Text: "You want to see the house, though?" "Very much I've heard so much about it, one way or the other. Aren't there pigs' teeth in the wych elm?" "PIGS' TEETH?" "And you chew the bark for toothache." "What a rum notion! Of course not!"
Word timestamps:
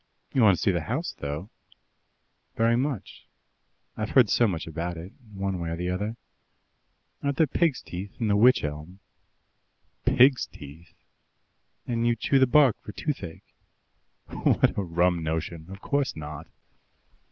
"You 0.33 0.41
want 0.41 0.57
to 0.57 0.61
see 0.63 0.71
the 0.71 0.81
house, 0.81 1.13
though?" 1.19 1.51
"Very 2.55 2.75
much 2.75 3.27
I've 3.95 4.09
heard 4.09 4.31
so 4.31 4.47
much 4.47 4.65
about 4.65 4.97
it, 4.97 5.11
one 5.31 5.59
way 5.59 5.69
or 5.69 5.75
the 5.75 5.91
other. 5.91 6.15
Aren't 7.21 7.37
there 7.37 7.45
pigs' 7.45 7.83
teeth 7.83 8.19
in 8.19 8.27
the 8.27 8.35
wych 8.35 8.63
elm?" 8.63 8.99
"PIGS' 10.07 10.47
TEETH?" 10.47 10.93
"And 11.85 12.07
you 12.07 12.15
chew 12.15 12.39
the 12.39 12.47
bark 12.47 12.81
for 12.81 12.93
toothache." 12.93 13.45
"What 14.25 14.75
a 14.75 14.81
rum 14.81 15.21
notion! 15.21 15.67
Of 15.69 15.81
course 15.81 16.15
not!" 16.15 16.47